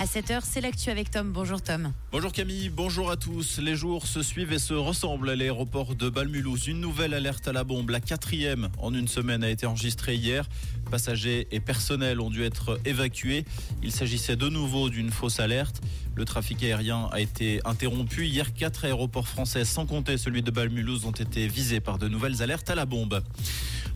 [0.00, 1.30] À 7h, c'est l'actu avec Tom.
[1.30, 1.92] Bonjour Tom.
[2.10, 3.58] Bonjour Camille, bonjour à tous.
[3.58, 6.68] Les jours se suivent et se ressemblent à l'aéroport de Balmulhouse.
[6.68, 10.48] Une nouvelle alerte à la bombe, la quatrième en une semaine, a été enregistrée hier.
[10.90, 13.44] Passagers et personnel ont dû être évacués.
[13.82, 15.82] Il s'agissait de nouveau d'une fausse alerte.
[16.14, 18.26] Le trafic aérien a été interrompu.
[18.26, 22.40] Hier, quatre aéroports français, sans compter celui de Balmulhouse, ont été visés par de nouvelles
[22.40, 23.22] alertes à la bombe.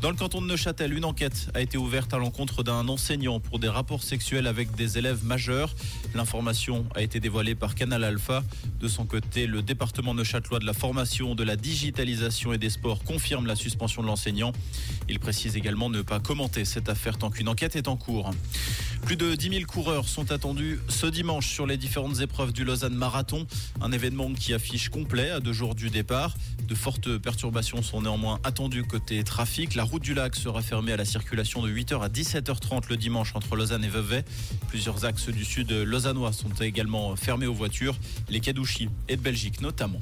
[0.00, 3.58] Dans le canton de Neuchâtel, une enquête a été ouverte à l'encontre d'un enseignant pour
[3.58, 5.74] des rapports sexuels avec des élèves majeurs.
[6.14, 8.44] L'information a été dévoilée par Canal Alpha.
[8.80, 13.02] De son côté, le département neuchâtelois de la formation, de la digitalisation et des sports
[13.02, 14.52] confirme la suspension de l'enseignant.
[15.08, 18.30] Il précise également ne pas commenter cette affaire tant qu'une enquête est en cours.
[19.04, 22.94] Plus de 10 000 coureurs sont attendus ce dimanche sur les différentes épreuves du Lausanne
[22.94, 23.46] Marathon.
[23.82, 26.34] Un événement qui affiche complet à deux jours du départ.
[26.66, 29.74] De fortes perturbations sont néanmoins attendues côté trafic.
[29.74, 33.56] La du lac sera fermée à la circulation de 8h à 17h30 le dimanche entre
[33.56, 34.24] Lausanne et Vevey.
[34.68, 37.96] Plusieurs axes du sud lausannois sont également fermés aux voitures,
[38.28, 40.00] les Kadouchi et de Belgique notamment.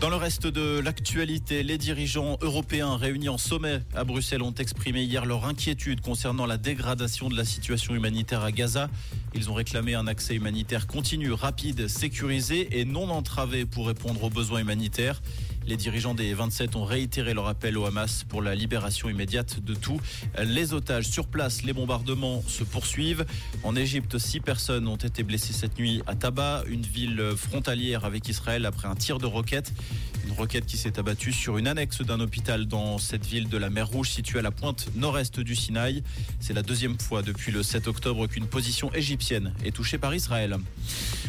[0.00, 5.02] Dans le reste de l'actualité, les dirigeants européens réunis en sommet à Bruxelles ont exprimé
[5.02, 8.90] hier leur inquiétude concernant la dégradation de la situation humanitaire à Gaza.
[9.34, 14.30] Ils ont réclamé un accès humanitaire continu, rapide, sécurisé et non entravé pour répondre aux
[14.30, 15.22] besoins humanitaires.
[15.66, 19.74] Les dirigeants des 27 ont réitéré leur appel au Hamas pour la libération immédiate de
[19.74, 20.00] tous
[20.38, 21.08] les otages.
[21.08, 23.26] Sur place, les bombardements se poursuivent.
[23.64, 28.28] En Égypte, six personnes ont été blessées cette nuit à Taba, une ville frontalière avec
[28.28, 29.72] Israël, après un tir de roquette.
[30.24, 33.70] Une roquette qui s'est abattue sur une annexe d'un hôpital dans cette ville de la
[33.70, 36.02] mer Rouge située à la pointe nord-est du Sinaï.
[36.40, 40.56] C'est la deuxième fois depuis le 7 octobre qu'une position égyptienne est touchée par Israël.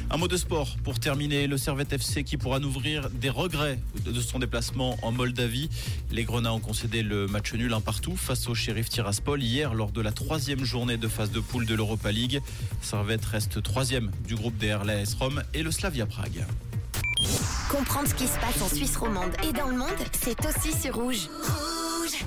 [0.10, 1.48] Un mot de sport pour terminer.
[1.48, 5.70] Le Servette FC qui pourra nourrir des regrets de son déplacement en Moldavie.
[6.12, 9.92] Les Grenats ont concédé le match nul un partout face au shérif Tiraspol hier lors
[9.92, 12.42] de la troisième journée de phase de poule de l'Europa League.
[12.82, 16.46] Servette reste troisième du groupe des RLAS Rome et le Slavia Prague.
[17.70, 20.96] Comprendre ce qui se passe en Suisse romande et dans le monde, c'est aussi sur
[20.96, 21.30] Rouge.
[21.42, 22.26] Rouge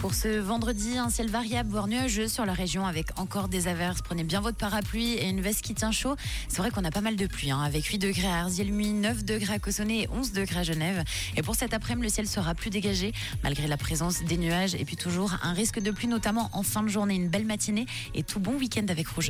[0.00, 4.00] Pour ce vendredi, un ciel variable, voire nuageux sur la région avec encore des averses.
[4.00, 6.14] Prenez bien votre parapluie et une veste qui tient chaud.
[6.46, 9.24] C'est vrai qu'on a pas mal de pluie, hein, avec 8 degrés à Arzielmuy, 9
[9.24, 11.02] degrés à Cossonay et 11 degrés à Genève.
[11.36, 14.76] Et pour cet après-midi, le ciel sera plus dégagé, malgré la présence des nuages.
[14.76, 17.16] Et puis toujours un risque de pluie, notamment en fin de journée.
[17.16, 19.26] Une belle matinée et tout bon week-end avec Rouge.